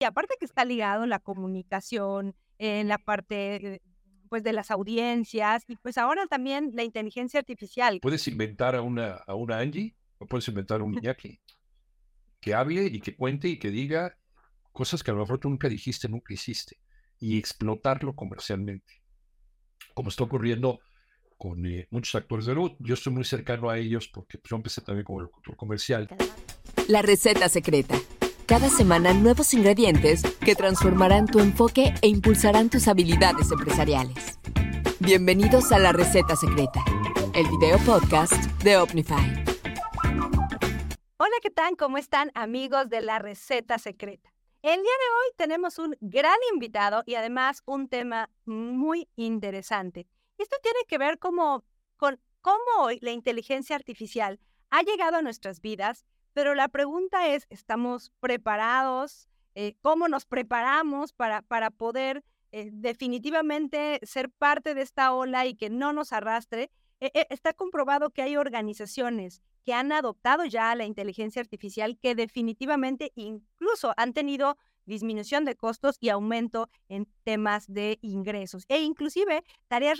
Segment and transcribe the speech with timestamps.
[0.00, 3.82] Y aparte que está ligado la comunicación, en la parte
[4.30, 7.98] pues de las audiencias y pues ahora también la inteligencia artificial.
[8.00, 11.40] Puedes inventar a una, a una Angie o puedes inventar a un Iñaki
[12.40, 14.16] que hable y que cuente y que diga
[14.72, 16.78] cosas que a lo mejor tú nunca dijiste, nunca hiciste
[17.18, 19.02] y explotarlo comercialmente.
[19.94, 20.80] Como está ocurriendo
[21.36, 22.72] con eh, muchos actores de luz.
[22.78, 26.08] Yo estoy muy cercano a ellos porque pues, yo empecé también como locutor comercial.
[26.88, 27.98] La receta secreta
[28.50, 34.40] cada semana nuevos ingredientes que transformarán tu enfoque e impulsarán tus habilidades empresariales.
[34.98, 36.84] Bienvenidos a La Receta Secreta,
[37.32, 39.44] el video podcast de Omnify.
[41.18, 41.76] Hola, ¿qué tal?
[41.76, 44.34] ¿Cómo están amigos de La Receta Secreta?
[44.62, 50.08] El día de hoy tenemos un gran invitado y además un tema muy interesante.
[50.38, 51.62] Esto tiene que ver como,
[51.96, 54.40] con cómo hoy la inteligencia artificial
[54.70, 56.04] ha llegado a nuestras vidas
[56.40, 59.28] pero la pregunta es, ¿estamos preparados?
[59.54, 65.54] Eh, ¿Cómo nos preparamos para, para poder eh, definitivamente ser parte de esta ola y
[65.54, 66.70] que no nos arrastre?
[67.00, 73.12] Eh, está comprobado que hay organizaciones que han adoptado ya la inteligencia artificial que definitivamente
[73.16, 78.64] incluso han tenido disminución de costos y aumento en temas de ingresos.
[78.68, 79.98] E inclusive tareas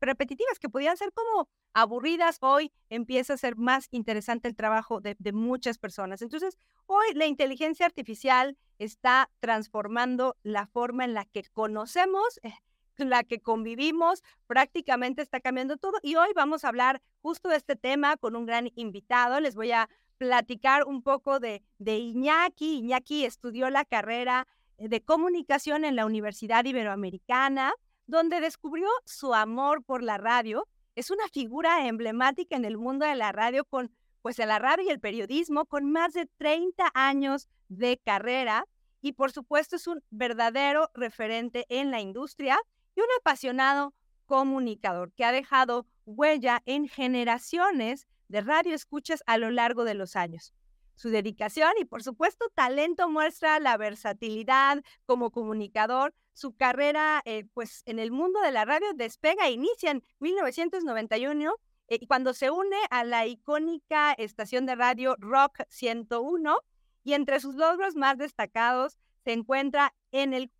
[0.00, 5.16] repetitivas que podían ser como aburridas, hoy empieza a ser más interesante el trabajo de,
[5.32, 6.22] muchas personas.
[6.22, 12.52] Entonces, hoy la inteligencia artificial está transformando la forma en la que conocemos, eh,
[12.98, 15.98] la que convivimos, prácticamente está cambiando todo.
[16.02, 19.40] Y hoy vamos a hablar justo de este tema con un gran invitado.
[19.40, 19.88] Les voy a
[20.22, 22.78] platicar un poco de, de Iñaki.
[22.78, 24.46] Iñaki estudió la carrera
[24.78, 27.72] eh, de comunicación en la Universidad Iberoamericana,
[28.06, 30.68] donde descubrió su amor por la radio.
[30.94, 33.90] Es una figura emblemática en el mundo de la radio con
[34.22, 38.68] pues la radio y el periodismo con más de 30 años de carrera
[39.00, 42.60] y por supuesto es un verdadero referente en la industria
[42.94, 43.92] y un apasionado
[44.26, 50.16] comunicador que ha dejado huella en generaciones de radio escuchas a lo largo de los
[50.16, 50.54] años.
[50.96, 56.14] Su dedicación y, por supuesto, talento muestra la versatilidad como comunicador.
[56.32, 61.54] Su carrera, eh, pues, en el mundo de la radio despega e inicia en 1991
[61.88, 66.56] eh, cuando se une a la icónica estación de radio Rock 101
[67.04, 70.50] y entre sus logros más destacados se encuentra en, el,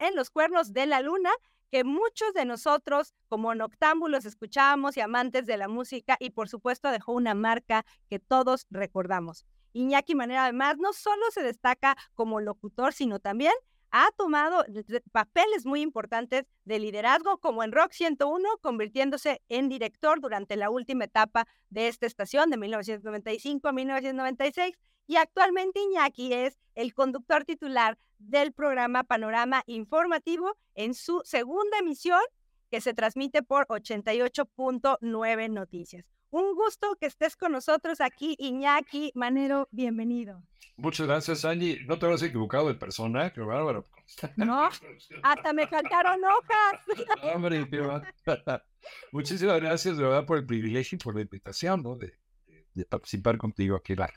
[0.00, 1.30] en los cuernos de la luna
[1.70, 6.90] que muchos de nosotros como noctámbulos escuchábamos y amantes de la música y por supuesto
[6.90, 9.44] dejó una marca que todos recordamos.
[9.72, 13.52] Iñaki Manera además no solo se destaca como locutor, sino también
[13.90, 14.64] ha tomado
[15.12, 21.04] papeles muy importantes de liderazgo, como en Rock 101, convirtiéndose en director durante la última
[21.04, 27.98] etapa de esta estación, de 1995 a 1996, y actualmente Iñaki es el conductor titular
[28.18, 32.20] del programa Panorama Informativo en su segunda emisión
[32.70, 36.19] que se transmite por 88.9 Noticias.
[36.30, 40.40] Un gusto que estés con nosotros aquí, Iñaki Manero, bienvenido.
[40.76, 41.80] Muchas gracias, Angie.
[41.86, 43.84] No te habrás equivocado de persona, qué bárbaro.
[44.36, 44.68] No,
[45.24, 46.80] hasta me faltaron hojas.
[47.34, 47.66] Hombre,
[49.12, 51.96] Muchísimas gracias, de verdad, por el privilegio y por la invitación, ¿no?
[51.96, 52.14] De,
[52.88, 54.10] participar contigo aquí en la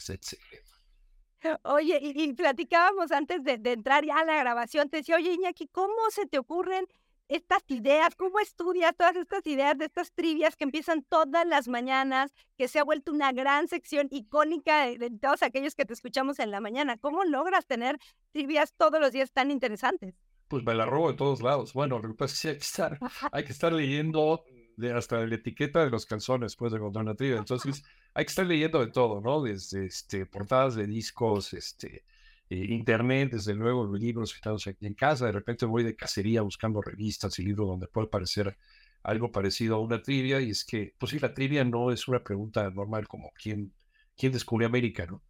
[1.63, 6.09] Oye, y, platicábamos antes de, entrar ya a la grabación, te decía, oye Iñaki, ¿cómo
[6.12, 6.88] se te ocurren
[7.35, 8.16] estas ideas?
[8.16, 12.79] ¿Cómo estudias todas estas ideas de estas trivias que empiezan todas las mañanas, que se
[12.79, 16.97] ha vuelto una gran sección icónica de, todos aquellos que te escuchamos en la mañana?
[16.97, 17.97] ¿Cómo logras tener
[18.31, 20.16] trivias todos los días tan interesantes?
[20.47, 21.73] Pues me la robo de todos lados.
[21.73, 22.99] Bueno, lo que pasa es que hay que estar,
[23.31, 24.44] hay que estar leyendo
[24.77, 27.38] de hasta la etiqueta de los calzones, pues, de encontrar una trivia.
[27.38, 27.83] Entonces,
[28.13, 29.41] hay que estar leyendo de todo, ¿no?
[29.41, 32.03] Desde este, portadas de discos, este,
[32.49, 35.25] eh, internet, desde luego los libros estamos aquí en casa.
[35.25, 38.57] De repente voy de cacería buscando revistas y libros donde puede aparecer
[39.03, 40.41] algo parecido a una trivia.
[40.41, 43.73] Y es que, pues sí, la trivia no es una pregunta normal como quién,
[44.15, 45.23] quién descubrió América, ¿no?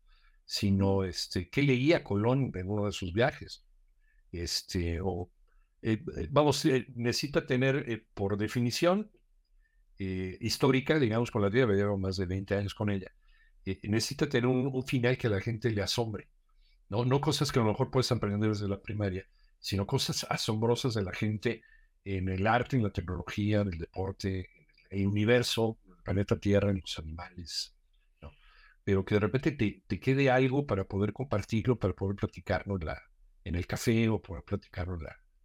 [0.46, 3.64] Sino, este, ¿qué leía Colón en uno de sus viajes?
[4.32, 5.32] Este, o,
[5.82, 6.66] eh, eh, vamos,
[6.96, 9.12] necesita tener, por definición,
[9.98, 13.10] histórica, digamos, con la trivia, llevo más de 20 años con ella,
[13.84, 16.28] necesita tener un, final que a la gente le asombre,
[16.90, 17.06] ¿no?
[17.06, 19.28] No cosas que a lo mejor puedes aprender desde la primaria,
[19.60, 21.62] sino cosas asombrosas de la gente
[22.04, 24.50] en el arte, en la tecnología, en el deporte,
[24.90, 27.76] en el universo, en el planeta Tierra, en los animales,
[28.22, 28.32] ¿no?
[28.84, 32.86] Pero que de repente te, te quede algo para poder compartirlo, para poder platicarlo en,
[32.86, 33.02] la,
[33.44, 35.00] en el café o poder platicarlo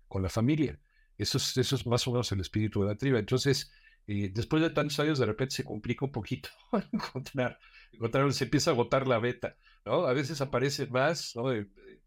[0.08, 0.78] con la familia.
[1.16, 3.16] Eso es, eso es más o menos el espíritu de la tribu.
[3.16, 3.70] Entonces,
[4.06, 6.48] y después de tantos años de repente se complica un poquito
[6.92, 7.58] encontrar,
[7.92, 9.56] encontrar, se empieza a agotar la beta,
[9.88, 11.44] A veces aparece más, ¿no?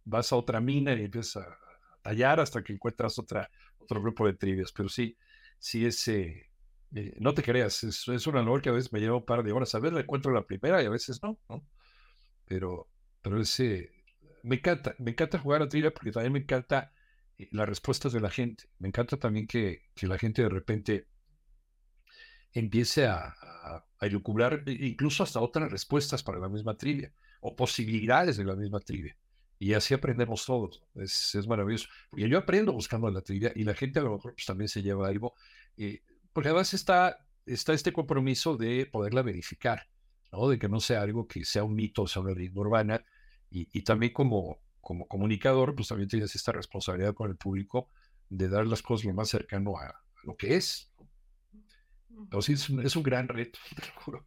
[0.04, 1.58] vas a otra mina y empiezas a,
[2.02, 4.72] tallar hasta que encuentras otra, otro grupo de trivias.
[4.72, 5.16] Pero sí,
[5.60, 6.50] sí es, eh,
[6.96, 9.44] eh, no te creas, es, es una labor que a veces me lleva un par
[9.44, 9.74] de horas.
[9.76, 11.66] A veces la encuentro la primera y a veces no, ¿no?
[12.46, 12.88] Pero,
[13.22, 13.92] pero ese,
[14.44, 16.92] me encanta, me encanta jugar a trivia porque también me encanta
[17.52, 18.66] las respuestas de la gente.
[18.80, 21.08] Me encanta también que, que la gente de repente
[22.54, 28.38] empiece a, a, a elucubrar incluso hasta otras respuestas para la misma trivia o posibilidades
[28.38, 29.16] de la misma trivia.
[29.60, 30.82] Y así aprendemos todos.
[30.96, 31.88] Es, es maravilloso.
[32.10, 34.82] Porque yo aprendo buscando la trivia y la gente a lo mejor pues, también se
[34.82, 35.36] lleva algo.
[35.78, 36.02] Eh,
[36.34, 39.88] porque además está, está este compromiso de poderla verificar,
[40.32, 40.50] ¿no?
[40.50, 43.06] De que no sea algo que sea un mito, sea una leyenda urbana.
[43.52, 47.90] Y, y también como, como comunicador, pues también tienes esta responsabilidad con el público
[48.30, 50.92] de dar las cosas lo más cercano a, a lo que es.
[52.10, 54.26] Entonces es un, es un gran reto, te lo juro.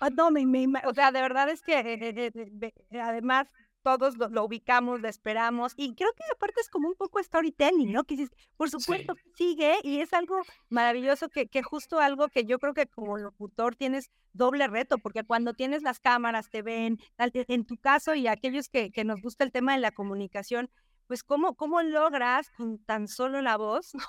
[0.00, 3.48] Ah, no, me, me, o sea, de verdad es que eh, eh, eh, además
[3.82, 7.92] todos lo, lo, ubicamos, lo esperamos y creo que aparte es como un poco storytelling,
[7.92, 8.04] ¿no?
[8.04, 8.26] Que
[8.56, 9.30] por supuesto sí.
[9.36, 13.76] sigue y es algo maravilloso que, que justo algo que yo creo que como locutor
[13.76, 18.68] tienes doble reto, porque cuando tienes las cámaras te ven, en tu caso y aquellos
[18.68, 20.70] que, que nos gusta el tema de la comunicación,
[21.10, 24.06] pues cómo, cómo logras con tan solo la voz, ¿no?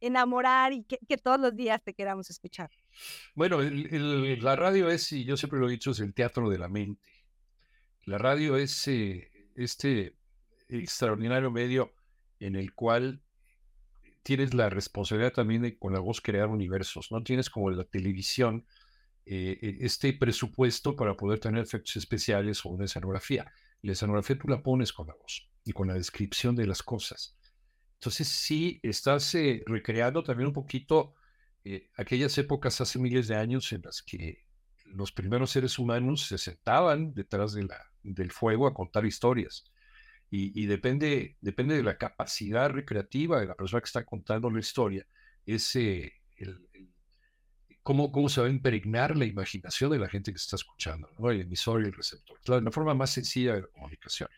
[0.00, 2.70] Enamorar y que, todos los días te queramos escuchar.
[3.34, 6.70] Bueno, la radio es, y yo siempre lo he dicho, es el teatro de la
[6.70, 7.06] mente.
[8.06, 10.16] La radio es eh, este
[10.70, 11.92] extraordinario medio
[12.40, 13.22] en el cual
[14.22, 17.12] tienes la responsabilidad también de con la voz crear universos.
[17.12, 18.64] No tienes como la televisión
[19.26, 23.52] eh, este presupuesto para poder tener efectos especiales o una escenografía.
[23.82, 27.36] La escenografía tú la pones con la voz y con la descripción de las cosas.
[27.96, 31.14] Entonces sí, estás eh, recreando también un poquito
[31.62, 34.46] eh, aquellas épocas hace miles de años en las que
[34.86, 39.64] los primeros seres humanos se sentaban detrás de la, del fuego a contar historias.
[40.30, 44.60] Y, y, depende, depende de la capacidad recreativa de la persona que está contando la
[44.60, 45.06] historia,
[45.44, 46.88] ese, el, el,
[47.82, 51.30] cómo, cómo se va a impregnar la imaginación de la gente que está escuchando, ¿no?
[51.30, 52.38] el emisor y el receptor.
[52.42, 54.28] Claro, la forma más sencilla de la comunicación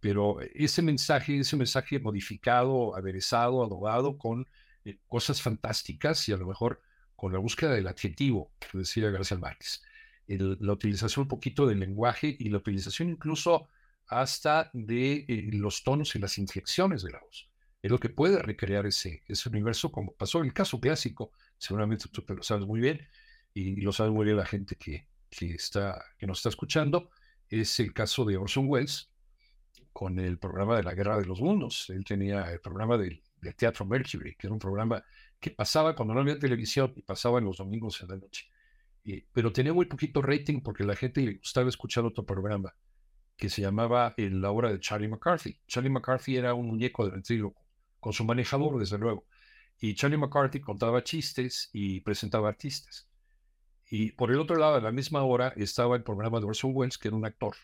[0.00, 4.48] pero ese mensaje, ese mensaje modificado, aderezado, adobado con
[4.84, 6.80] eh, cosas fantásticas y a lo mejor
[7.16, 9.82] con la búsqueda del adjetivo, que decía García Márquez,
[10.26, 13.68] el, la utilización un poquito del lenguaje y la utilización incluso
[14.06, 17.48] hasta de eh, los tonos y las inflexiones de la voz.
[17.82, 22.24] Es lo que puede recrear ese, ese universo, como pasó el caso clásico, seguramente tú
[22.28, 23.06] lo sabes muy bien,
[23.54, 27.10] y, y lo sabe muy bien la gente que, que, está, que nos está escuchando,
[27.48, 29.09] es el caso de Orson Welles,
[29.92, 31.90] con el programa de la Guerra de los Mundos.
[31.90, 33.22] Él tenía el programa del,
[33.56, 35.02] Teatro Mercury, que era un programa
[35.38, 38.46] que pasaba cuando no había televisión y pasaba en los domingos en la noche.
[39.32, 42.74] Pero tenía muy poquito rating porque la gente le gustaba escuchar otro programa
[43.36, 45.58] que se llamaba La Hora de Charlie McCarthy.
[45.66, 47.64] Charlie McCarthy era un muñeco de ventríloco,
[47.98, 49.24] con su manejador, desde luego.
[49.78, 53.08] Y Charlie McCarthy contaba chistes y presentaba artistas.
[53.88, 56.98] Y por el otro lado, a la misma hora, estaba el programa de Orson Welles,
[56.98, 57.56] que era un actor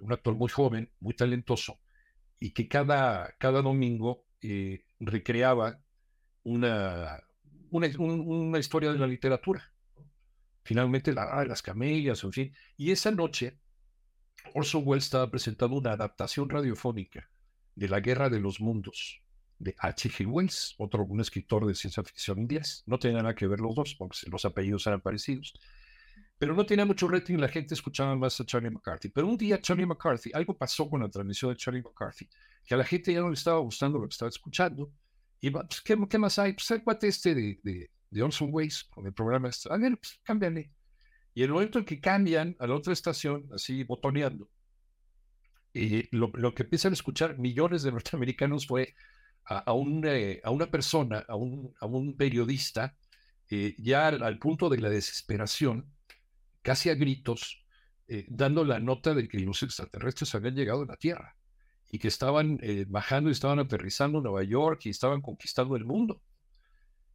[0.00, 1.78] un actor muy joven, muy talentoso,
[2.38, 5.80] y que cada, cada domingo eh, recreaba
[6.42, 7.22] una,
[7.70, 9.72] una, un, una, historia de la literatura.
[10.62, 12.54] Finalmente, la, las camelias, en fin.
[12.76, 13.58] Y esa noche,
[14.54, 17.30] Orson Welles estaba presentando una adaptación radiofónica
[17.74, 19.22] de La Guerra de los Mundos,
[19.58, 20.26] de H.G.
[20.26, 22.82] Wells, otro un escritor de ciencia ficción inglés.
[22.86, 25.54] No tenían nada que ver los dos, porque los apellidos eran parecidos
[26.40, 29.10] pero no tenía mucho rating, la gente escuchaba más a Charlie McCarthy.
[29.10, 32.26] Pero un día Charlie McCarthy, algo pasó con la transmisión de Charlie McCarthy,
[32.64, 34.90] que a la gente ya no le estaba gustando lo que estaba escuchando.
[35.38, 36.54] Y pues, ¿qué, ¿qué, más hay?
[36.54, 39.70] Pues el cuate este de, de, de Orson Welles, con el programa este.
[39.70, 40.70] A ver, pues cámbiale.
[41.34, 44.48] Y el momento en que cambian a la otra estación, así botoneando,
[45.74, 48.94] y lo, lo, que empiezan a escuchar millones de norteamericanos fue
[49.44, 52.96] a, a, un, eh, a una persona, a un, a un periodista,
[53.50, 55.92] eh, ya al, al punto de la desesperación,
[56.62, 57.64] casi a gritos,
[58.08, 61.36] eh, dando la nota de que los extraterrestres habían llegado a la Tierra
[61.90, 65.84] y que estaban eh, bajando y estaban aterrizando en Nueva York y estaban conquistando el
[65.84, 66.22] mundo.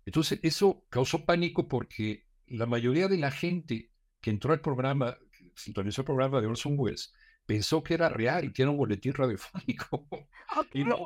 [0.06, 5.18] Entonces, eso causó pánico porque la mayoría de la gente que entró al programa,
[5.56, 7.14] sintonizó el programa de Orson Welles,
[7.46, 10.08] pensó que era real y era un boletín radiofónico.
[10.58, 10.82] Okay.
[10.82, 11.06] Y no,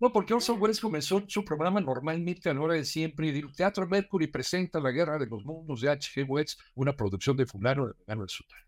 [0.00, 3.50] no, porque Orson Welles comenzó su programa normalmente a la hora de siempre y dijo,
[3.56, 6.26] Teatro Mercury presenta La Guerra de los Mundos de H.G.
[6.28, 8.58] Wells, una producción de fulano de Megano del Sultán.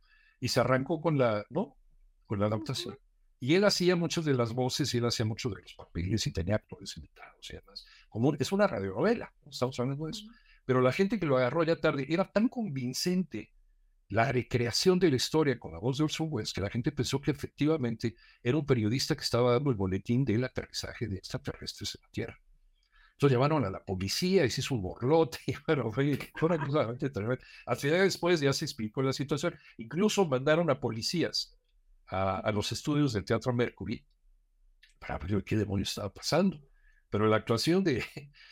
[0.40, 1.76] Y se arrancó con la, ¿no?
[2.24, 2.96] Con la adaptación.
[3.40, 6.32] Y él hacía muchas de las voces y él hacía muchos de los papeles y
[6.32, 7.84] tenía actores invitados y demás.
[8.08, 10.24] Como es una radionovela, estamos hablando de eso.
[10.64, 13.52] Pero la gente que lo agarró ya tarde era tan convincente
[14.08, 17.20] la recreación de la historia con la voz de Orson Welles, que la gente pensó
[17.20, 22.02] que efectivamente era un periodista que estaba dando el boletín del aterrizaje de extraterrestres en
[22.02, 22.40] la Tierra.
[23.16, 25.38] Entonces llamaron a la policía y se hizo un borlote.
[25.46, 27.38] Y bueno, fue, una cosa tremenda.
[27.64, 29.58] Al final después ya se explicó la situación.
[29.78, 31.58] Incluso mandaron a policías
[32.08, 34.04] a, los estudios del Teatro Mercury
[34.98, 36.60] para ver qué demonios estaba pasando.
[37.08, 38.04] Pero la actuación de,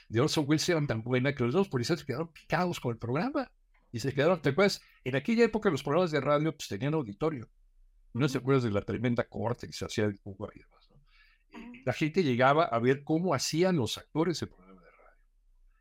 [0.08, 3.52] de Orson Welles era tan buena que los dos policías quedaron picados con el programa.
[3.92, 4.80] Y se quedaron, ¿te acuerdas?
[5.04, 7.49] En aquella época los programas de radio pues tenían auditorio.
[8.14, 10.88] No se acuerdas de la tremenda corte que se hacía de Cuba y demás.
[10.90, 10.96] ¿no?
[11.52, 11.73] Ah.
[11.84, 15.18] La gente llegaba a ver cómo hacían los actores el programa de radio.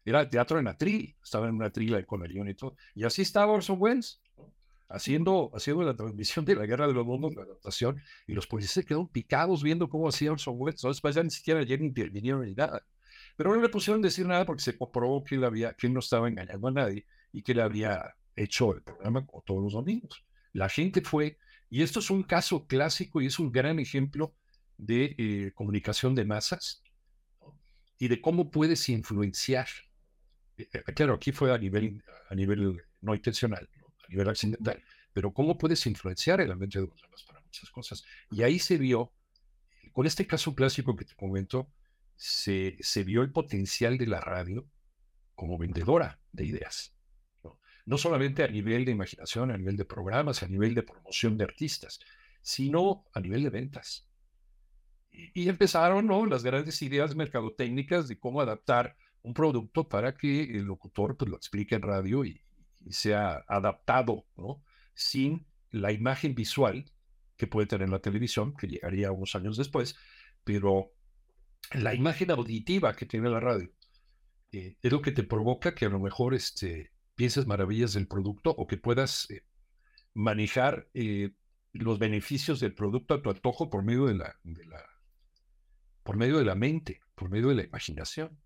[0.03, 2.75] Era teatro en atril, estaba en una trila con el y todo.
[2.96, 4.22] Y así estaba Orson Welles,
[4.89, 8.74] haciendo, haciendo la transmisión de la Guerra de los Mundos, la adaptación, y los policías
[8.74, 10.82] se quedaron picados viendo cómo hacía Orson Welles.
[10.82, 12.86] Entonces, pues, ya ni siquiera ayer intervinieron ni nada.
[13.38, 16.00] Pero no le pusieron decir nada porque se comprobó que él, había, que él no
[16.00, 20.25] estaba engañando a nadie y que le había hecho el programa todos los domingos.
[20.52, 21.38] La gente fue,
[21.70, 24.36] y esto es un caso clásico y es un gran ejemplo
[24.78, 26.84] de eh, comunicación de masas
[27.98, 29.68] y de cómo puedes influenciar.
[30.58, 33.70] Eh, eh, claro, aquí fue a nivel, a nivel no intencional,
[34.06, 38.04] a nivel accidental, pero cómo puedes influenciar el ambiente de los demás para muchas cosas.
[38.32, 39.12] Y ahí se vio,
[39.92, 41.72] con este caso clásico que te comento,
[42.16, 44.68] se, se vio el potencial de la radio
[45.36, 46.94] como vendedora de ideas
[47.86, 51.44] no solamente a nivel de imaginación, a nivel de programas, a nivel de promoción de
[51.44, 52.00] artistas,
[52.42, 54.08] sino a nivel de ventas.
[55.12, 56.25] Y, empezaron ¿no?
[56.25, 61.38] las grandes ideas mercadotécnicas de cómo adaptar un producto para que el locutor pues, lo
[61.38, 62.42] explique en radio y,
[62.90, 64.62] sea adaptado, ¿no?
[64.94, 66.92] sin la imagen visual
[67.38, 69.96] que puede tener la televisión, que llegaría unos años después,
[70.44, 70.92] pero
[71.74, 73.72] la imagen auditiva que tiene la radio
[74.52, 78.51] eh, es lo que te provoca que a lo mejor este, pienses maravillas del producto
[78.51, 79.43] o que puedas eh,
[80.13, 81.32] manejar eh,
[81.72, 84.86] los beneficios del producto a tu antojo por medio de la, la,
[86.03, 88.39] por medio de la mente, por medio de la imaginación.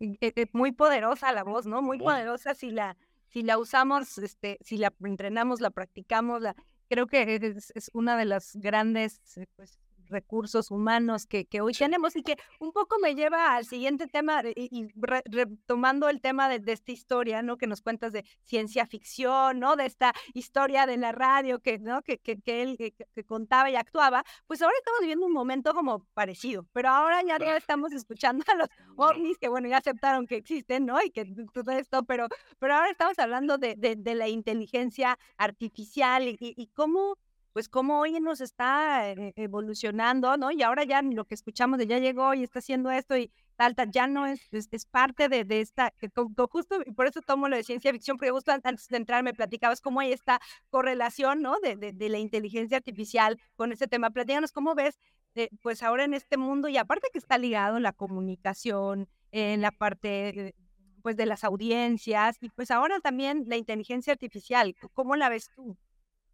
[0.00, 1.80] Eh, muy poderosa la voz, ¿no?
[1.80, 2.96] Muy, poderosa si la,
[3.28, 6.56] si la usamos, este, si la entrenamos, la practicamos, la,
[6.88, 9.20] creo que es, es una de las grandes
[9.54, 9.78] pues,
[10.12, 14.42] recursos humanos que, que hoy tenemos y que un poco me lleva al siguiente tema
[14.54, 14.88] y,
[15.24, 17.56] retomando el tema de, esta historia, ¿no?
[17.56, 19.76] Que nos cuentas de ciencia ficción, ¿no?
[19.76, 22.02] De esta historia de la radio que, ¿no?
[22.02, 26.04] Que, que, que él que, contaba y actuaba, pues ahora estamos viviendo un momento como
[26.14, 30.86] parecido, pero ahora ya estamos escuchando a los ovnis que, bueno, ya aceptaron que existen,
[30.86, 31.02] ¿no?
[31.02, 32.28] Y que todo esto, pero,
[32.58, 37.16] pero ahora estamos hablando de, de, de la inteligencia artificial y, y cómo
[37.52, 40.50] pues cómo hoy nos está eh, evolucionando, ¿no?
[40.50, 43.74] Y ahora ya lo que escuchamos de ya llegó y está haciendo esto y tal,
[43.74, 46.10] tal, ya no es, es, parte de, esta, que,
[46.50, 49.34] justo, y por eso tomo lo de ciencia ficción, porque justo antes de entrar me
[49.34, 50.40] platicabas cómo hay esta
[50.70, 51.56] correlación, ¿no?
[51.60, 54.10] De, de, la inteligencia artificial con este tema.
[54.10, 54.98] Platícanos cómo ves,
[55.34, 59.70] eh, pues ahora en este mundo, y aparte que está ligado la comunicación, en la
[59.72, 60.54] parte
[61.02, 65.76] pues de las audiencias y pues ahora también la inteligencia artificial, ¿cómo la ves tú?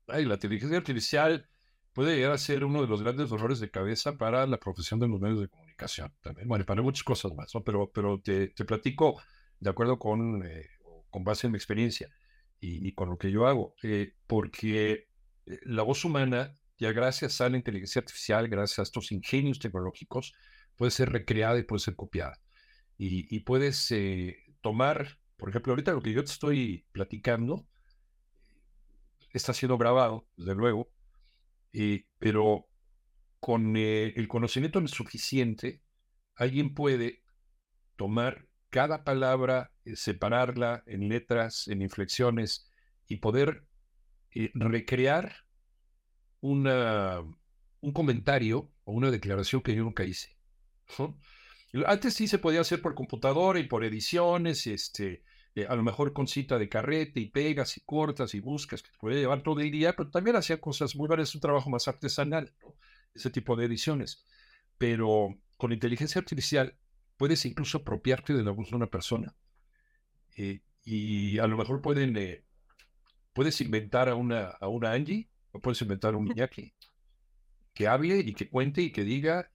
[0.09, 1.49] La inteligencia artificial
[1.93, 5.09] puede llegar a ser uno de los grandes dolores de cabeza para la profesión de
[5.09, 6.49] los medios de comunicación también.
[6.49, 7.63] Bueno, para muchas cosas más, ¿no?
[7.65, 9.21] Pero, pero te, te platico
[9.61, 10.67] de acuerdo con, eh,
[11.11, 12.09] con base en mi experiencia
[12.61, 15.09] y, con lo que yo hago, eh, porque
[15.47, 20.35] eh, la voz humana, ya gracias a la inteligencia artificial, gracias a estos ingenios tecnológicos,
[20.77, 22.41] puede ser recreada y puede ser copiada.
[22.97, 23.95] Y, y puedes
[24.61, 27.67] tomar, por ejemplo, ahorita lo que yo te estoy platicando,
[29.33, 30.91] está siendo grabado, desde luego,
[31.73, 32.67] eh, pero
[33.41, 35.83] con eh, el conocimiento suficiente,
[36.35, 37.23] alguien puede
[37.97, 42.71] tomar cada palabra, eh, separarla en letras, en inflexiones
[43.07, 43.67] y poder
[44.55, 45.35] recrear
[46.41, 47.21] una,
[47.81, 50.37] un comentario o una declaración que yo nunca hice.
[51.87, 55.23] Antes sí se podía hacer por computadora y por ediciones, este,
[55.59, 58.91] eh, a lo mejor con cita de carrete y pegas y cortas y buscas que
[58.91, 61.89] te puede llevar todo el día, pero también hacía cosas muy varias, un trabajo más
[61.89, 62.55] artesanal,
[63.15, 64.25] ese tipo de ediciones.
[64.79, 66.77] Pero con inteligencia artificial
[67.17, 69.35] puedes incluso apropiarte de la voz de una persona
[70.37, 72.45] eh, y a lo mejor pueden, eh,
[73.33, 76.73] puedes inventar a una, a una Angie o puedes inventar a un Iñaki
[77.75, 79.51] que hable y que cuente y que diga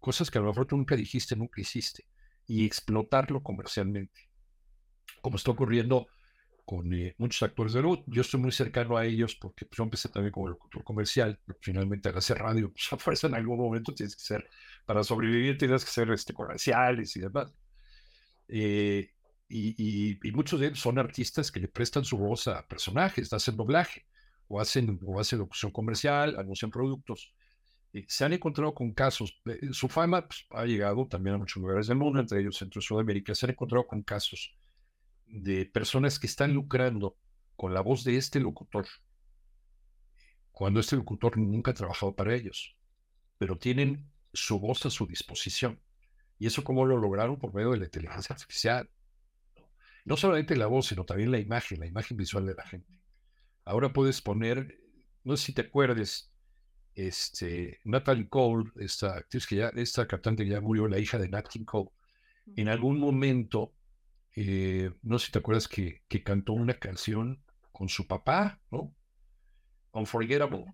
[0.00, 2.06] cosas que a lo mejor tú nunca dijiste, nunca hiciste
[2.46, 4.31] y explotarlo comercialmente
[5.22, 6.08] como está ocurriendo
[6.64, 8.00] con eh, muchos actores de luz.
[8.06, 12.08] Yo estoy muy cercano a ellos porque pues, yo empecé también como locutor comercial, finalmente
[12.08, 14.48] al hacer radio, pues a fuerza en algún momento tienes que ser,
[14.84, 17.52] para sobrevivir tienes que ser este, comerciales y demás.
[18.48, 19.10] Eh,
[19.48, 24.06] y, muchos de ellos son artistas que le prestan su voz a personajes, hacen doblaje
[24.48, 27.34] o hacen, o hacen locución comercial, anuncian productos.
[28.08, 31.86] se han encontrado con casos, eh, su fama pues, ha llegado también a muchos lugares
[31.88, 34.56] del mundo, entre ellos Centro y Sudamérica, se han encontrado con casos
[35.32, 37.16] de personas que están lucrando
[37.56, 38.86] con la voz de este locutor,
[40.52, 42.76] cuando este locutor nunca ha trabajado para ellos,
[43.38, 45.80] pero tienen su voz a su disposición.
[46.38, 47.38] ¿Y eso cómo lo lograron?
[47.38, 48.90] Por medio de la inteligencia artificial.
[50.04, 53.00] No solamente la voz, sino también la imagen, la imagen visual de la gente.
[53.64, 54.78] Ahora puedes poner,
[55.24, 56.30] no sé si te acuerdes,
[56.94, 61.28] este, Natalie Cole, esta actriz que ya, esta cantante que ya murió, la hija de
[61.28, 61.90] Nat King Cole,
[62.56, 63.72] en algún momento,
[64.34, 68.94] eh, no sé si te acuerdas que, que cantó una canción con su papá, ¿no?
[69.92, 70.66] Unforgettable.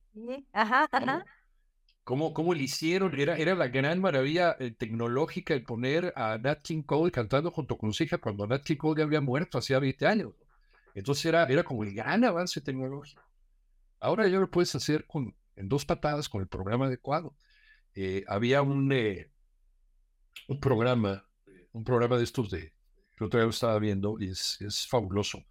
[0.53, 1.25] Ajá, ajá.
[2.05, 3.19] ¿Cómo, ¿Cómo, le hicieron?
[3.21, 7.77] Era, era la gran maravilla eh, tecnológica el poner a Nat King Cole cantando junto
[7.77, 10.33] con su hija cuando Nat King Cole ya había muerto hacía 20 años.
[10.95, 13.23] Entonces era, era como el gran avance tecnológico.
[14.01, 17.35] Ahora ya lo puedes hacer con, en dos patadas con el programa adecuado.
[17.95, 19.31] Eh, había un, eh,
[20.47, 21.27] un programa,
[21.73, 22.73] un programa de estos de,
[23.19, 25.45] que otra vez estaba viendo y es, es fabuloso.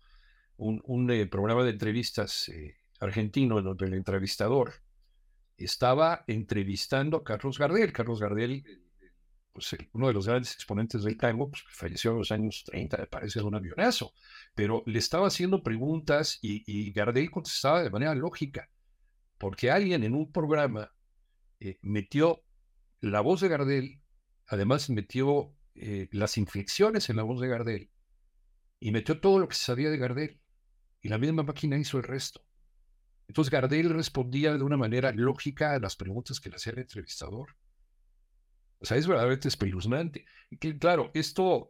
[0.57, 2.49] Un, un programa de entrevistas
[2.99, 4.73] argentino en donde el entrevistador
[5.57, 7.91] estaba entrevistando a Carlos Gardel.
[7.91, 8.63] Carlos Gardel,
[9.51, 13.07] pues uno de los grandes exponentes del tango, pues, falleció en los años 30, me
[13.07, 14.13] parece, de un avionazo,
[14.53, 18.69] pero le estaba haciendo preguntas y, Gardel contestaba de manera lógica,
[19.37, 20.91] porque alguien en un programa
[21.59, 22.43] eh, metió
[23.01, 24.01] la voz de Gardel,
[24.47, 27.89] además metió eh, las inflexiones en la voz de Gardel
[28.79, 30.39] y metió todo lo que se sabía de Gardel.
[31.01, 32.43] Y la misma máquina hizo el resto.
[33.27, 37.55] Entonces Gardel respondía de una manera lógica a las preguntas que le hacía el entrevistador.
[38.79, 40.25] O sea, es verdaderamente espeluznante.
[40.49, 41.69] Y que, claro, esto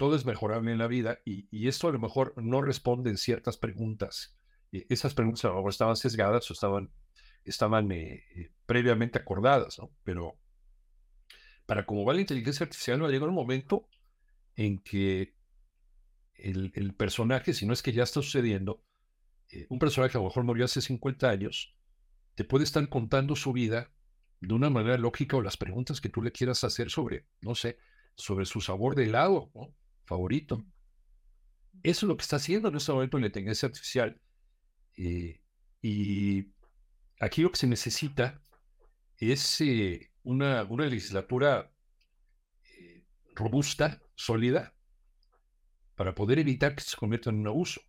[0.00, 3.58] todo es mejorable en la vida y, esto a lo mejor no responde en ciertas
[3.58, 4.34] preguntas.
[4.72, 6.90] esas preguntas a lo mejor estaban sesgadas o estaban,
[7.44, 9.90] estaban eh, eh, previamente acordadas, ¿no?
[10.02, 10.38] Pero
[11.70, 13.88] para cómo va la inteligencia artificial va a llegar un momento
[14.56, 15.36] en que
[16.34, 18.84] el, el personaje, si no es que ya está sucediendo,
[19.50, 21.76] eh, un personaje que a lo mejor murió hace 50 años,
[22.34, 23.92] te puede estar contando su vida
[24.40, 27.78] de una manera lógica o las preguntas que tú le quieras hacer sobre, no sé,
[28.16, 29.52] sobre su sabor de helado
[30.06, 30.64] favorito.
[31.84, 34.20] Eso es lo que está haciendo en este momento la inteligencia artificial.
[34.96, 35.40] Eh,
[35.80, 36.48] y
[37.20, 38.42] aquí lo que se necesita
[39.18, 41.70] es eh, una, una, legislatura
[43.34, 44.74] robusta, sólida,
[45.94, 47.80] para poder evitar que se convierta en un abuso.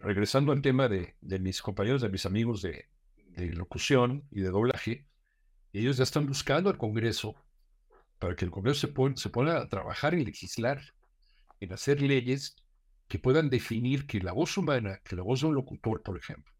[0.00, 2.88] Regresando al tema de, mis compañeros, de mis amigos de,
[3.36, 5.06] locución y de doblaje,
[5.72, 7.34] ellos ya están buscando al Congreso
[8.18, 10.80] para que el Congreso se, se ponga a trabajar en legislar,
[11.60, 12.56] en hacer leyes
[13.08, 16.52] que puedan definir que la voz humana, que la voz de un locutor, por ejemplo,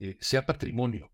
[0.00, 1.10] eh, sea patrimonio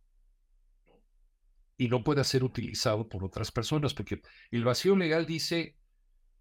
[1.78, 5.76] y no pueda ser utilizado por otras personas, porque el vacío legal dice,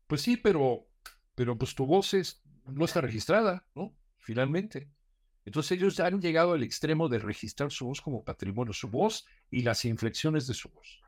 [0.08, 0.88] pues sí, pero,
[1.36, 2.16] pero pues tu voz
[2.66, 3.96] no está registrada, ¿no?
[4.18, 4.90] Finalmente.
[5.46, 9.62] Entonces ellos han llegado al extremo de registrar su voz como patrimonio, su voz y
[9.62, 11.02] las inflexiones de su voz,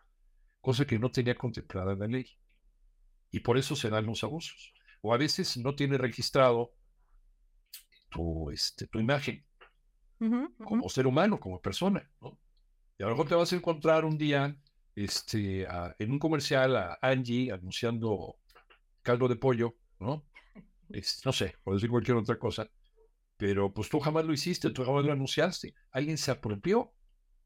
[0.61, 2.27] cosa que no tenía contemplada en la ley.
[3.31, 4.73] Y por eso se dan los abusos.
[5.01, 6.73] O a veces no tiene registrado
[8.09, 9.43] tu, este, tu imagen
[10.57, 12.09] como ser humano, como persona.
[12.21, 12.39] ¿no?
[12.99, 14.55] Y a lo mejor te vas a encontrar un día
[14.95, 15.65] este,
[15.97, 18.35] en un comercial a Angie anunciando
[19.01, 20.25] caldo de pollo, ¿no?
[21.25, 22.69] no sé, por decir cualquier otra cosa
[23.39, 25.73] pero pues tú jamás lo hiciste, tú jamás lo anunciaste.
[25.91, 26.91] Alguien se apropió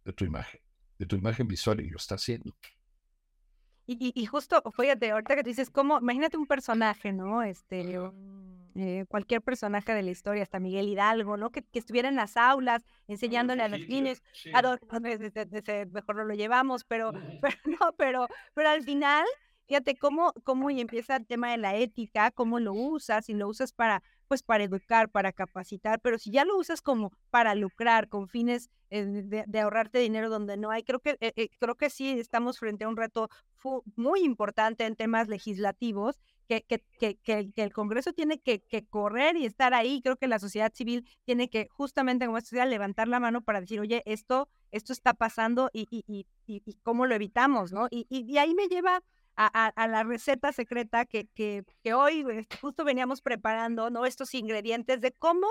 [0.04, 0.60] de tu imagen,
[0.98, 2.58] de tu imagen visual y lo está haciendo.
[3.86, 6.00] Y, y, justo, fíjate, ahorita que tú dices, ¿cómo?
[6.00, 7.44] Imagínate un personaje, ¿no?
[7.44, 8.00] Este,
[8.76, 11.52] eh, cualquier personaje de la historia, hasta Miguel Hidalgo, ¿no?
[11.52, 14.22] Que, que estuviera en las aulas enseñándole a los niños,
[15.92, 19.26] mejor no lo llevamos, pero, pero no, pero, pero al final,
[19.68, 23.48] fíjate cómo, cómo y empieza el tema de la ética, cómo lo usas, y lo
[23.48, 24.02] usas para
[24.34, 28.72] pues para educar, para capacitar, pero si ya lo usas como para lucrar con fines
[28.90, 29.06] eh,
[29.46, 32.84] de, ahorrarte dinero donde no hay, creo que, eh, eh, creo que sí estamos frente
[32.84, 33.30] a un reto
[33.96, 39.76] muy importante en temas legislativos que, que, que, el Congreso tiene que, correr y estar
[39.76, 40.02] ahí.
[40.02, 43.80] Creo que la sociedad civil tiene que, justamente como sociedad, levantar la mano para decir,
[43.80, 46.26] oye, esto, esto está pasando y, y, y,
[46.66, 47.88] y cómo lo evitamos, ¿no?
[47.92, 49.04] Y, y, ahí me lleva
[49.36, 52.26] a, la receta secreta que, que, que, hoy
[52.62, 54.06] justo veníamos preparando, ¿no?
[54.06, 55.48] Estos ingredientes de cómo,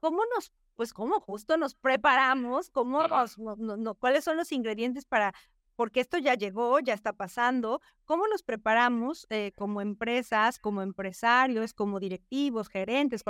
[0.00, 5.34] cómo nos, pues cómo justo nos preparamos, cómo nos, no, cuáles son los ingredientes para,
[5.76, 7.80] porque esto ya llegó, ya está pasando.
[8.04, 13.22] ¿Cómo nos preparamos eh, como empresas, como empresarios, como directivos, gerentes?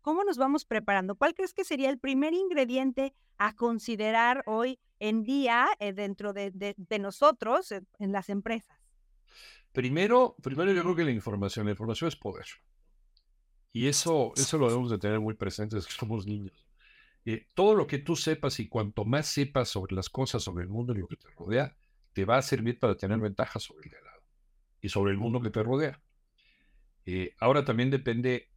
[0.00, 1.16] ¿Cómo nos vamos preparando?
[1.16, 6.74] ¿Cuál crees que sería el primer ingrediente a considerar hoy en día eh, dentro de,
[6.98, 8.77] nosotros, en las empresas?
[9.72, 12.46] Primero, primero yo creo que la información, la información es poder.
[13.72, 16.66] Y eso, eso lo debemos de tener muy presente desde que somos niños.
[17.24, 20.70] Eh, todo lo que tú sepas y cuanto más sepas sobre las cosas, sobre el
[20.70, 21.76] mundo y lo que te rodea,
[22.14, 24.22] te va a servir para tener ventajas sobre el de al lado
[24.80, 26.00] y sobre el mundo que te rodea.
[27.04, 28.50] Eh, ahora también depende,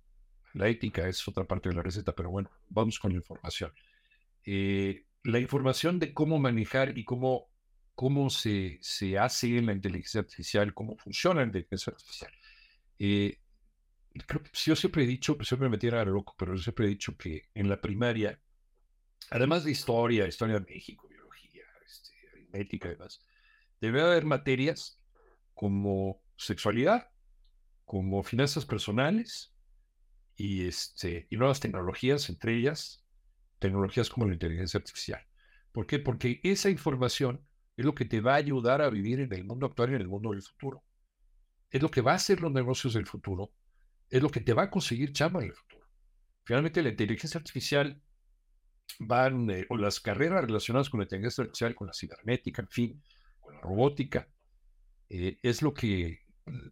[0.54, 3.74] la ética es otra parte de la receta, pero bueno, vamos con la información.
[4.46, 7.51] Eh, la información de cómo manejar y cómo,
[8.02, 12.32] cómo se, se hace la inteligencia artificial, cómo funciona la inteligencia artificial.
[12.98, 13.38] Eh,
[14.26, 16.88] creo que yo siempre he dicho, pues siempre me metiera a loco, pero yo siempre
[16.88, 18.42] he dicho que en la primaria,
[19.30, 23.24] además de historia, historia de México, biología, este, aritmética y demás,
[23.80, 25.00] debe haber materias
[25.54, 27.12] como sexualidad,
[27.86, 29.54] como finanzas personales
[30.36, 33.06] y, este, y nuevas tecnologías, entre ellas
[33.60, 35.24] tecnologías como la inteligencia artificial.
[35.72, 36.00] ¿Por qué?
[36.00, 37.46] Porque esa información
[37.82, 40.02] es lo que te va a ayudar a vivir en el mundo actual y en
[40.02, 40.84] el mundo del futuro.
[41.70, 43.52] Es lo que va a hacer los negocios del futuro.
[44.10, 45.88] Es lo que te va a conseguir chamba en el futuro.
[46.44, 48.02] Finalmente, la inteligencia artificial
[49.00, 53.04] van, eh, o las carreras relacionadas con la inteligencia artificial, con la cibernética, en fin,
[53.62, 54.28] robótica,
[55.10, 56.20] eh, es lo que,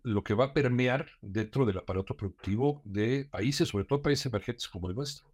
[0.04, 4.68] lo que va a permear dentro del aparato productivo de países, sobre todo países emergentes
[4.68, 5.34] como el nuestro.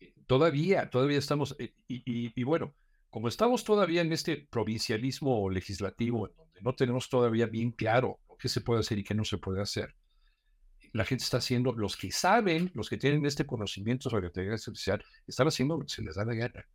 [0.00, 2.74] Eh, todavía, todavía estamos, eh, y, bueno,
[3.14, 8.60] como estamos todavía en este provincialismo legislativo, donde no tenemos todavía bien claro qué se
[8.60, 9.94] puede hacer y qué no se puede hacer,
[10.92, 14.72] la gente está haciendo, los que saben, los que tienen este conocimiento sobre la inteligencia
[14.72, 16.66] artificial, están haciendo lo que se les da la gana.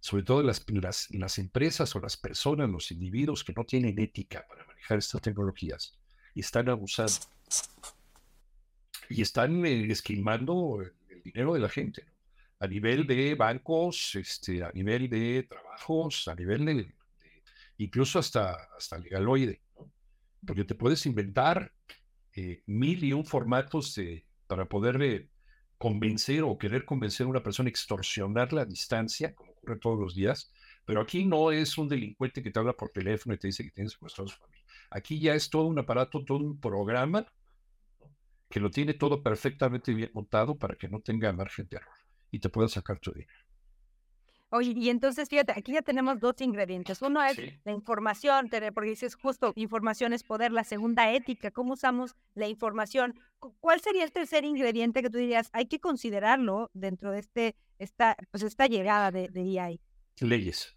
[0.00, 0.64] Sobre todo las,
[1.10, 5.98] las, empresas o las personas, los individuos que no tienen ética para manejar estas tecnologías
[6.32, 7.20] y están abusando.
[9.10, 12.15] Y están eh, esquilmando el, dinero de la gente
[12.58, 16.94] a nivel de bancos, este, a nivel de trabajos, a nivel de,
[17.78, 19.60] incluso hasta, hasta legaloide,
[20.46, 21.72] porque te puedes inventar
[22.34, 23.98] eh, mil y un formatos
[24.46, 25.28] para poder eh,
[25.76, 29.34] convencer o querer convencer a una persona, extorsionarla a distancia,
[29.80, 30.52] todos los días,
[30.84, 33.72] pero aquí no es un delincuente que te habla por teléfono y te dice que
[33.72, 34.64] tienes secuestrado a su familia.
[34.90, 37.26] Aquí ya es todo un aparato, todo un programa
[38.48, 42.05] que lo tiene todo perfectamente bien montado para que no tenga margen de error
[42.36, 43.32] y te pueda sacar tu dinero.
[44.50, 47.02] Oye, y entonces fíjate, aquí ya tenemos dos ingredientes.
[47.02, 50.52] Uno es la información, porque dices justo, información es poder.
[50.52, 53.18] La segunda, ética, cómo usamos la información.
[53.38, 58.16] ¿Cuál sería el tercer ingrediente que tú dirías, hay que considerarlo dentro de este, esta,
[58.30, 59.80] pues esta llegada de, de AI?
[60.20, 60.74] Leyes.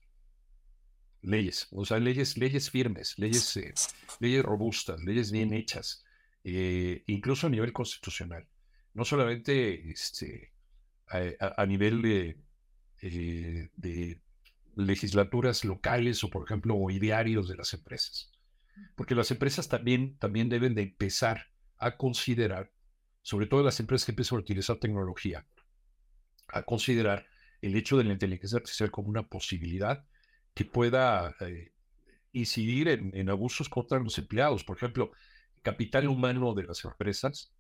[1.22, 3.74] Leyes, o sea, leyes, leyes firmes, leyes, eh,
[4.20, 6.06] leyes robustas, leyes bien hechas,
[6.46, 8.48] eh, incluso a nivel constitucional.
[8.94, 10.54] No solamente este,
[11.10, 12.38] a nivel de
[13.02, 14.22] eh, de
[14.76, 18.32] legislaturas locales o, por ejemplo, o idearios de las empresas.
[18.96, 22.72] Porque las empresas también, también deben de empezar a considerar,
[23.22, 25.46] sobre todo las empresas que empiezan a utilizar tecnología,
[26.48, 27.26] a considerar
[27.62, 30.06] el hecho de la inteligencia artificial como una posibilidad
[30.54, 31.72] que pueda eh,
[32.34, 34.64] incidir en, en, abusos contra los empleados.
[34.66, 35.12] Por ejemplo,
[35.62, 37.54] capital humano de las empresas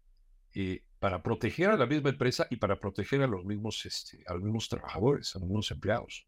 [0.53, 4.67] eh, para proteger a la misma empresa y para proteger a los mismos, este, mismos
[4.67, 6.27] trabajadores, a los mismos empleados.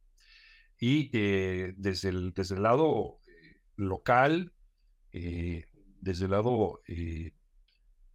[0.79, 4.53] Y eh, desde, el, desde el lado eh, local,
[5.11, 6.79] desde el lado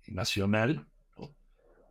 [0.07, 0.89] nacional,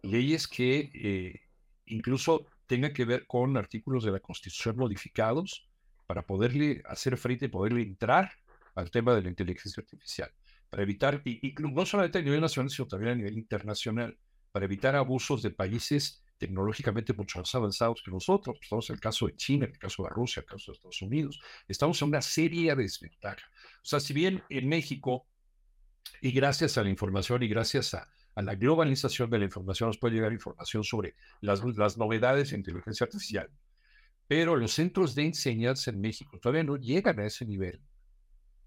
[0.02, 1.40] leyes que
[1.86, 5.70] incluso tengan que ver con artículos de la Constitución modificados
[6.08, 8.32] para poderle hacer frente y poderle entrar
[8.74, 10.32] al tema de la inteligencia artificial
[10.76, 14.18] para evitar, y, no solamente a nivel nacional, sino también a nivel internacional,
[14.52, 18.60] para evitar abusos de países tecnológicamente mucho más avanzados que nosotros.
[18.62, 20.76] Estamos en el caso de China, en el caso de Rusia, en el caso de
[20.76, 21.40] Estados Unidos.
[21.70, 23.50] Estamos en una seria desventaja.
[23.78, 25.26] O sea, si bien en México,
[26.20, 30.16] y gracias a la información y gracias a, la globalización de la información, nos puede
[30.16, 33.50] llegar información sobre las, las novedades en inteligencia artificial.
[34.28, 37.80] Pero los centros de enseñanza en México todavía no llegan a ese nivel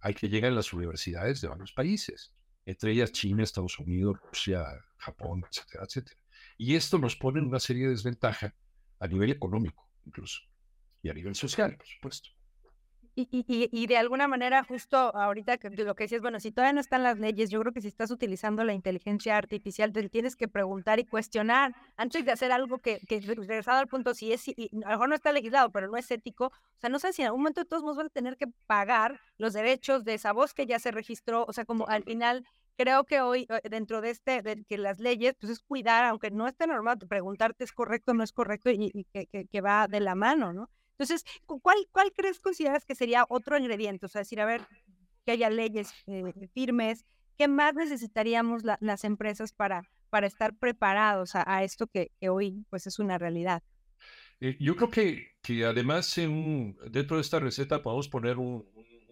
[0.00, 2.32] hay que llegar a las universidades de varios países,
[2.66, 4.64] entre ellas China, Estados Unidos, Rusia,
[4.96, 6.20] Japón, etcétera, etcétera.
[6.56, 8.52] Y esto nos pone en una serie de desventajas
[9.00, 10.40] a nivel económico, incluso,
[11.02, 12.30] y a nivel social, por supuesto.
[13.20, 17.02] Y, de alguna manera, justo ahorita que lo que decías, bueno, si todavía no están
[17.02, 21.00] las leyes, yo creo que si estás utilizando la inteligencia artificial, te tienes que preguntar
[21.00, 24.90] y cuestionar antes de hacer algo que, que regresado al punto, si es, y a
[24.90, 27.26] lo mejor no está legislado, pero no es ético, o sea, no sé si en
[27.26, 30.66] algún momento todos nos van a tener que pagar los derechos de esa voz que
[30.66, 32.44] ya se registró, o sea, como al final
[32.76, 36.30] creo que hoy eh, dentro de este, de que las leyes, pues es cuidar, aunque
[36.30, 39.98] no esté normal, preguntarte es correcto o no es correcto y, que, que, va de
[39.98, 40.70] la mano, ¿no?
[40.98, 44.06] Entonces, ¿cuál, ¿cuál crees, consideras que sería otro ingrediente?
[44.06, 44.62] O sea, decir, a ver,
[45.24, 47.04] que haya leyes eh, firmes,
[47.36, 49.84] ¿qué más necesitaríamos las empresas para,
[50.24, 53.62] estar preparados a, esto que, hoy pues es una realidad?
[54.40, 58.66] Eh, yo creo que, además en dentro de esta receta podemos poner un,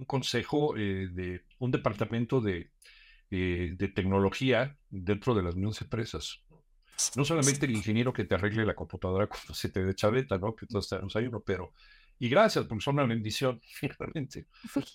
[0.06, 2.70] consejo eh, de un departamento de,
[3.30, 6.45] de tecnología dentro de las mismas empresas
[7.14, 10.54] no solamente el ingeniero que te arregle la computadora cuando se te de chaveta, ¿no?
[10.54, 11.72] Que todos tenemos ahí uno, pero,
[12.18, 13.60] y gracias, porque son una bendición,
[13.98, 14.46] realmente.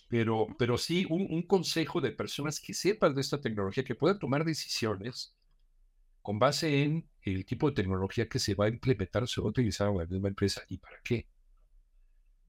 [0.09, 4.45] Pero, pero sí un, consejo de personas que sepan de esta tecnología, que puedan tomar
[4.45, 5.35] decisiones
[6.21, 9.49] con base en el tipo de tecnología que se va a implementar, se va a
[9.49, 11.27] utilizar en la misma empresa y para qué.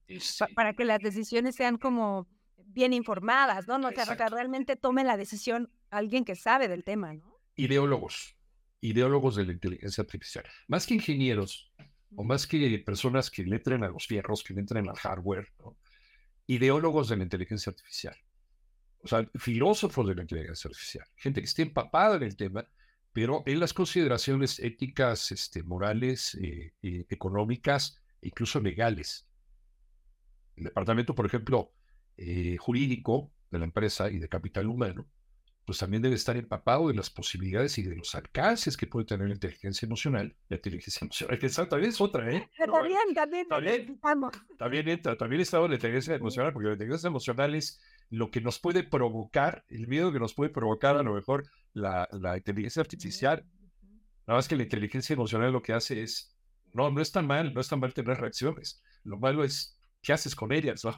[0.07, 3.79] Este para que las decisiones sean como bien informadas, ¿no?
[3.79, 7.39] No que realmente tome la decisión alguien que sabe del tema, ¿no?
[7.55, 8.35] Ideólogos
[8.83, 10.43] ideólogos de la inteligencia artificial.
[10.67, 11.71] Más que ingenieros,
[12.15, 15.47] o más que personas que le entren a los fierros, que le entren al hardware,
[16.47, 18.15] ideólogos de la inteligencia artificial.
[19.01, 21.05] O sea, filósofos de la inteligencia artificial.
[21.15, 22.67] Gente que esté empapada en el tema,
[23.13, 29.27] pero en las consideraciones éticas, este, morales, eh, eh, económicas incluso legales.
[30.55, 31.73] El departamento, por ejemplo,
[32.17, 35.07] eh, jurídico de la empresa y de capital humano,
[35.65, 39.27] pues también debe estar empapado de las posibilidades y de los alcances que puede tener
[39.27, 40.35] la inteligencia emocional.
[40.49, 42.49] La inteligencia emocional, que también es otra, ¿eh?
[42.57, 43.99] también, también, también,
[44.57, 48.59] también entra, también está la inteligencia emocional, porque la inteligencia emocional es lo que nos
[48.59, 53.45] puede provocar, el miedo que nos puede provocar a lo mejor la, la inteligencia artificial.
[54.27, 56.35] Nada más que la inteligencia emocional lo que hace es,
[56.73, 58.83] no, no es tan mal, no es tan mal tener reacciones.
[59.03, 60.97] Lo malo es qué haces con ellas, ¿no?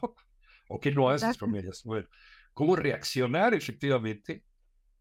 [0.67, 1.84] O qué no haces con ellas.
[1.84, 2.08] Bueno,
[2.54, 4.43] cómo reaccionar efectivamente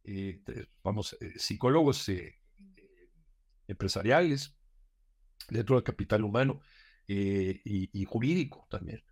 [0.04, 0.42] eh,
[0.82, 2.38] vamos, eh, psicólogos eh,
[3.66, 4.56] empresariales
[5.48, 6.60] dentro del capital humano
[7.06, 9.02] y, jurídico también.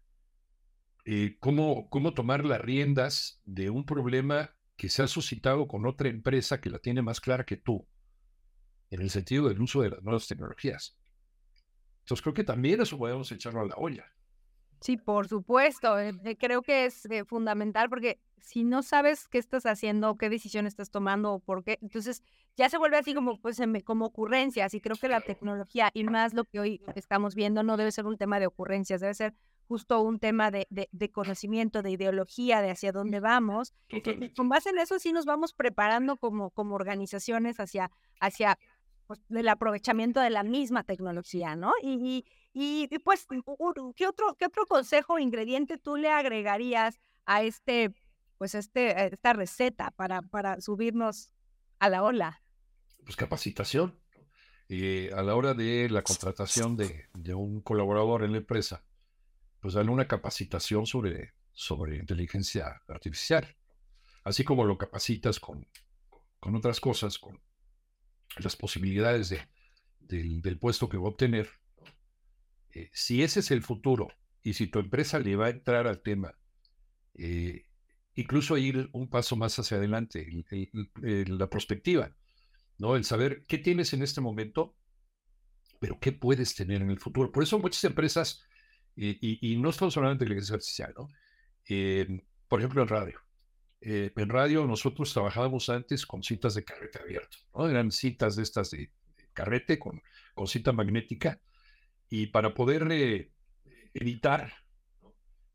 [1.40, 6.60] cómo, cómo tomar las riendas de un problema que se ha suscitado con otra empresa
[6.60, 7.86] que la tiene más clara que tú,
[8.90, 10.98] en el sentido del uso de las nuevas tecnologías.
[12.00, 14.06] Entonces creo que también eso podemos echarlo a la olla.
[14.82, 15.98] Sí, por supuesto.
[15.98, 20.28] Eh, eh, creo que es eh, fundamental porque si no sabes qué estás haciendo, qué
[20.28, 22.24] decisión estás tomando o por qué, entonces
[22.56, 24.74] ya se vuelve así como, pues, como ocurrencias.
[24.74, 28.06] Y creo que la tecnología y más lo que hoy estamos viendo no debe ser
[28.06, 29.34] un tema de ocurrencias, debe ser
[29.68, 33.72] justo un tema de, de, conocimiento, de ideología, de hacia dónde vamos.
[34.36, 37.90] con base en eso sí nos vamos preparando como, como organizaciones hacia,
[38.20, 38.58] hacia
[39.06, 41.72] pues, el aprovechamiento de la misma tecnología, ¿no?
[41.80, 42.24] y y,
[43.04, 43.26] pues,
[43.96, 47.94] ¿qué otro, ¿qué otro consejo o ingrediente tú le agregarías a este,
[48.38, 51.30] pues, este, esta receta para, para subirnos
[51.78, 52.42] a la ola?
[53.04, 53.98] Pues capacitación.
[54.68, 58.82] Eh, a la hora de la contratación de, de, un colaborador en la empresa,
[59.60, 63.56] pues darle una capacitación sobre, sobre inteligencia artificial.
[64.24, 65.68] Así como lo capacitas con,
[66.40, 67.40] con otras cosas, con
[68.38, 69.46] las posibilidades de,
[70.00, 71.50] del puesto que va a obtener,
[72.72, 74.08] eh, si ese es el futuro
[74.42, 76.34] y si tu empresa le va a entrar al tema,
[77.14, 77.66] eh,
[78.14, 80.26] incluso ir un paso más hacia adelante,
[81.00, 82.14] la perspectiva,
[82.78, 82.96] ¿no?
[82.96, 84.74] El saber qué tienes en este momento,
[85.78, 87.30] pero qué puedes tener en el futuro.
[87.30, 88.42] Por eso muchas empresas,
[88.96, 91.08] y, no estamos hablando de inteligencia artificial, ¿no?
[92.48, 93.20] por ejemplo, en radio.
[93.80, 97.68] Eh, en radio nosotros trabajábamos antes con citas de carrete abierto, ¿no?
[97.68, 98.90] Eran citas de estas de,
[99.32, 100.02] carrete con
[100.46, 101.40] cita magnética
[102.14, 103.32] y para poder eh,
[103.94, 104.52] editar,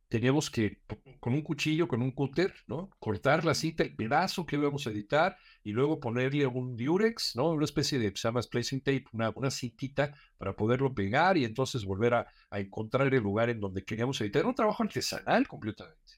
[0.08, 0.82] teníamos que,
[1.20, 2.90] con un cuchillo, con un cúter, ¿no?
[2.98, 7.52] cortar la cita, el pedazo que íbamos a editar, y luego ponerle un diurex, ¿no?
[7.52, 11.86] una especie de, se llama placing tape, una, una cintita para poderlo pegar y entonces
[11.86, 14.40] volver a, a encontrar el lugar en donde queríamos editar.
[14.40, 16.14] Era un trabajo artesanal completamente.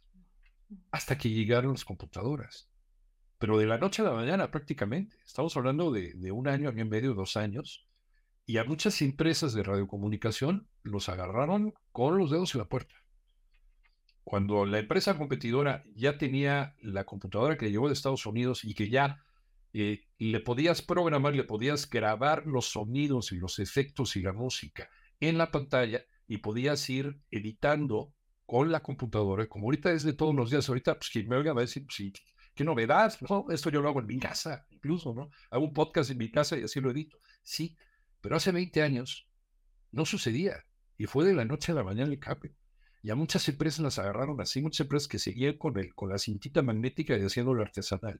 [0.89, 2.69] Hasta que llegaron las computadoras.
[3.39, 5.17] Pero de la noche a la mañana prácticamente.
[5.25, 7.88] Estamos hablando de, de un año, año y medio, dos años
[8.49, 12.95] y a muchas empresas de radiocomunicación los agarraron con los dedos en la puerta.
[14.23, 18.89] Cuando la empresa competidora ya tenía la computadora que llegó de Estados Unidos y que
[18.89, 19.23] ya
[19.73, 24.89] eh, le podías programar, le podías grabar los sonidos y los efectos y la música
[25.19, 28.15] en la pantalla y podías ir editando
[28.47, 31.53] con la computadora, como ahorita es de todos los días, ahorita, pues quien me oiga
[31.53, 32.13] va a decir, pues,
[32.55, 33.45] qué novedad, ¿no?
[33.51, 35.29] Esto yo lo hago en mi casa, incluso, ¿no?
[35.51, 37.19] Hago un podcast en mi casa y así lo edito.
[37.43, 37.77] Sí,
[38.21, 39.27] pero hace 20 años
[39.91, 40.65] no sucedía
[40.97, 42.51] y fue de la noche a la mañana el cambio.
[43.01, 46.17] Y a muchas empresas las agarraron así, muchas empresas que seguían con, el, con la
[46.17, 48.19] cintita magnética y haciéndolo artesanal.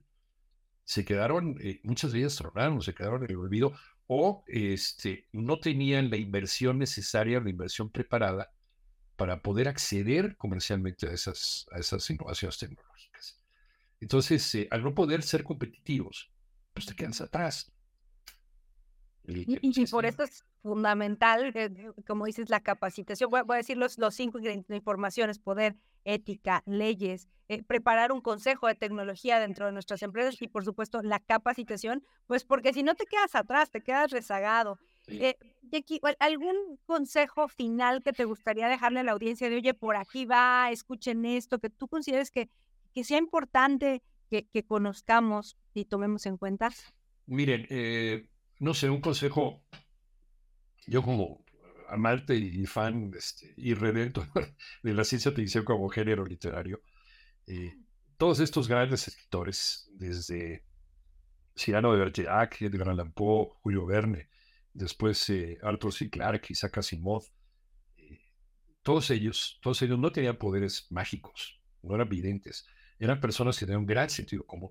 [0.84, 3.74] Se quedaron, eh, muchas de ellas tronaron, se quedaron en el olvido
[4.06, 8.52] o este, no tenían la inversión necesaria, la inversión preparada
[9.16, 13.38] para poder acceder comercialmente a esas, a esas innovaciones tecnológicas.
[14.00, 16.32] Entonces, eh, al no poder ser competitivos,
[16.72, 17.70] pues te quedas atrás.
[19.26, 23.30] Y, por eso es fundamental, eh, como dices, la capacitación.
[23.30, 28.12] Voy, a decir los, los cinco ingredientes de información, es poder, ética, leyes, eh, preparar
[28.12, 32.72] un consejo de tecnología dentro de nuestras empresas y, por supuesto, la capacitación, pues porque
[32.72, 34.78] si no te quedas atrás, te quedas rezagado.
[35.08, 35.36] Eh,
[36.20, 40.70] ¿algún consejo final que te gustaría dejarle a la audiencia de, oye, por aquí va,
[40.70, 42.48] escuchen esto, que tú consideres que,
[42.94, 46.70] que sea importante que, que conozcamos y tomemos en cuenta?
[47.26, 48.28] Miren, eh,
[48.60, 49.64] no sé, un consejo,
[50.86, 51.44] yo como
[51.88, 54.24] amante y fan este, irredento
[54.82, 56.82] de la ciencia ficción como género literario,
[57.46, 57.74] eh,
[58.16, 60.62] todos estos grandes escritores, desde
[61.56, 64.28] Cyrano de Bergerac, Edgar Allan Poe, Julio Verne,
[64.74, 66.10] después eh, Arthur C.
[66.10, 67.24] Clarke, Isaac Asimov,
[67.96, 68.20] eh,
[68.82, 72.66] todos ellos, todos ellos no tenían poderes mágicos, no eran videntes,
[72.98, 74.70] eran personas que tenían un gran sentido común,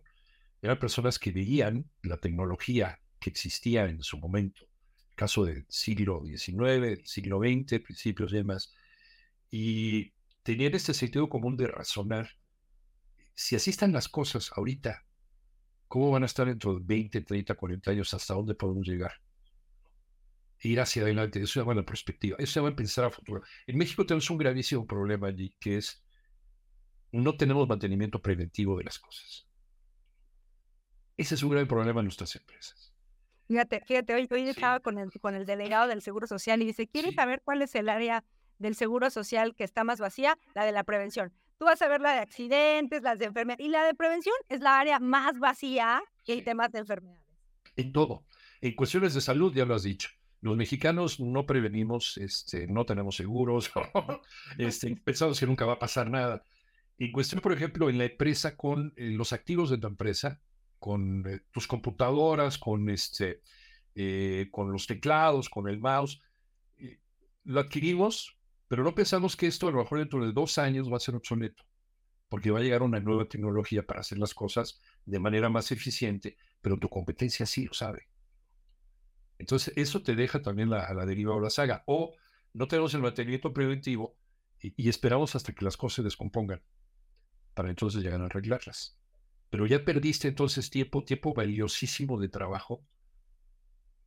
[0.62, 4.66] eran personas que veían la tecnología que existía en su momento,
[5.10, 8.74] el caso del siglo XIX, siglo XX, principios y demás,
[9.52, 12.30] y tenían este sentido común de razonar,
[13.36, 15.06] si así están las cosas ahorita,
[15.88, 18.14] ¿cómo van a estar dentro de 20, 30, 40 años?
[18.14, 19.14] ¿Hasta dónde podemos llegar?
[20.62, 23.44] ir hacia adelante, eso se llama la perspectiva, eso se llama pensar a futuro.
[23.66, 26.04] En México tenemos un gravísimo problema allí, que es
[27.12, 29.48] no tenemos mantenimiento preventivo de las cosas.
[31.18, 32.94] Ese es un gran problema en nuestras empresas.
[33.50, 36.88] Fíjate, fíjate, hoy, hoy estaba con el, con el delegado del Seguro Social y dice,
[36.88, 38.24] ¿quieres saber cuál es el área
[38.60, 40.38] del Seguro Social que está más vacía?
[40.54, 41.34] La de la prevención.
[41.58, 44.62] Tú vas a ver la de accidentes, las de enfermedades, y la de prevención es
[44.62, 47.26] la área más vacía que hay temas de enfermedades.
[47.76, 48.24] En todo.
[48.62, 50.10] En cuestiones de salud, ya lo has dicho.
[50.42, 53.72] Los mexicanos no prevenimos, este, no tenemos seguros,
[54.60, 56.46] este, pensamos que nunca va a pasar nada.
[57.00, 60.40] En cuestión, por ejemplo, en la empresa, con eh, los activos de tu empresa,
[60.80, 63.42] con eh, tus computadoras, con, este,
[63.96, 66.22] eh, con los teclados, con el mouse.
[67.44, 68.38] lo adquirimos,
[68.68, 71.16] pero no pensamos que esto a lo mejor dentro de dos años va a ser
[71.16, 71.64] obsoleto,
[72.30, 76.38] porque va a llegar una nueva tecnología para hacer las cosas de manera más eficiente,
[76.62, 78.08] pero tu competencia sí lo sabe.
[79.38, 81.84] Entonces, eso te deja también la, a la deriva o la saga.
[81.88, 82.14] O
[82.54, 84.18] no tenemos el mantenimiento preventivo
[84.62, 86.62] y esperamos hasta que las cosas se descompongan
[87.54, 88.99] para entonces llegar a arreglarlas
[89.50, 92.86] pero ya perdiste entonces tiempo, tiempo valiosísimo de trabajo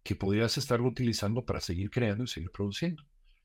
[0.03, 3.05] que podrías estar utilizando para seguir creando y seguir produciendo.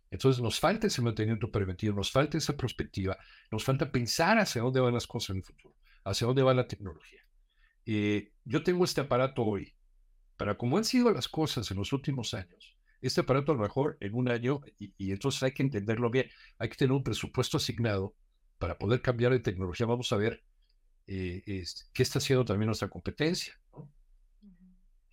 [0.09, 3.17] Entonces nos falta ese mantenimiento preventivo, nos falta esa perspectiva,
[3.51, 6.67] nos falta pensar hacia dónde van las cosas en el futuro, hacia dónde va la
[6.67, 7.21] tecnología.
[7.85, 9.73] Eh, yo tengo este aparato hoy,
[10.37, 13.97] para cómo han sido las cosas en los últimos años, este aparato a lo mejor
[13.99, 17.57] en un año, y, y entonces hay que entenderlo bien, hay que tener un presupuesto
[17.57, 18.15] asignado
[18.57, 19.85] para poder cambiar de tecnología.
[19.85, 20.43] Vamos a ver
[21.07, 23.57] eh, qué está haciendo también nuestra competencia.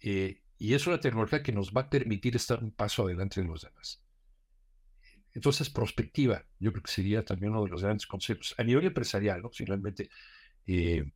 [0.02, 3.46] Eh, y es una tecnología que nos va a permitir estar un paso adelante de
[3.46, 4.02] los demás.
[5.32, 8.54] Entonces, prospectiva, yo creo que sería también uno de los grandes conceptos.
[8.58, 9.50] A nivel empresarial, ¿no?
[9.50, 10.10] Finalmente,
[10.66, 11.10] eh,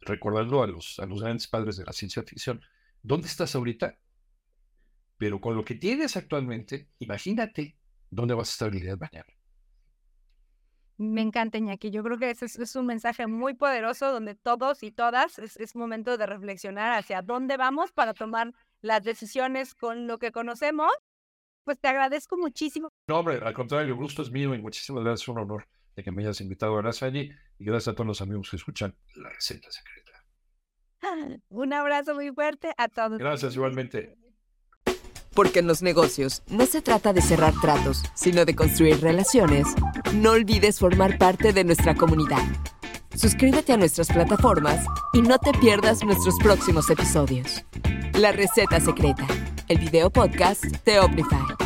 [0.00, 2.60] recordando a los, a los grandes padres de la ciencia ficción,
[3.02, 3.98] ¿dónde estás ahorita?
[5.16, 7.76] Pero con lo que tienes actualmente, imagínate
[8.10, 9.36] dónde vas a estar el día de mañana.
[10.98, 11.90] Me encanta, Iñaki.
[11.90, 16.16] Yo creo que ese es, un mensaje muy poderoso donde todos y todas es, momento
[16.16, 20.90] de reflexionar hacia dónde vamos para tomar las decisiones con lo que conocemos.
[21.64, 22.88] Pues te agradezco muchísimo.
[23.08, 25.22] No, hombre, al contrario, el gusto es mío y muchísimas gracias.
[25.22, 26.74] Es un honor de que me hayas invitado.
[26.76, 30.12] Gracias allí y gracias a todos los amigos que escuchan la receta secreta.
[31.48, 33.18] Un abrazo muy fuerte a todos.
[33.18, 34.16] Gracias, igualmente.
[35.36, 39.68] Porque en los negocios no se trata de cerrar tratos, sino de construir relaciones,
[40.14, 42.42] no olvides formar parte de nuestra comunidad.
[43.14, 47.64] Suscríbete a nuestras plataformas y no te pierdas nuestros próximos episodios.
[48.14, 49.26] La receta secreta,
[49.68, 51.65] el video podcast de Oplify.